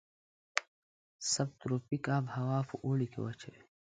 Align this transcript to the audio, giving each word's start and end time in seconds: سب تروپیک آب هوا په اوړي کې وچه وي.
سب 1.33 1.47
تروپیک 1.59 2.05
آب 2.17 2.25
هوا 2.35 2.59
په 2.69 2.75
اوړي 2.85 3.07
کې 3.11 3.19
وچه 3.25 3.47
وي. 3.53 3.61